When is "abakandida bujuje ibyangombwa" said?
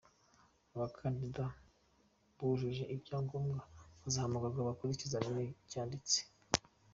0.75-3.59